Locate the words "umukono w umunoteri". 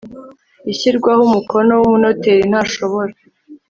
1.29-2.43